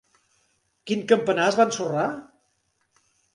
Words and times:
Quin 0.91 1.03
campanar 1.11 1.43
es 1.51 1.59
va 1.59 1.67
ensorrar? 1.71 2.07